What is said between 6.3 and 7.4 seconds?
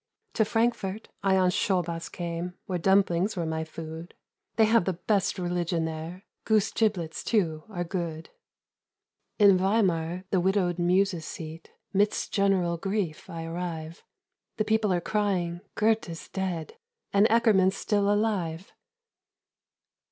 Goose giblets,